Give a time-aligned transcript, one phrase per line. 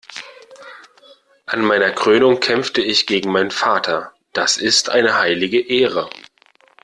[1.45, 4.13] An meiner Krönung kämpfte ich gegen meinen Vater.
[4.33, 6.09] Das ist eine heilige Ehre.